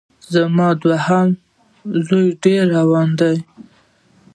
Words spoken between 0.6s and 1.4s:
دوهم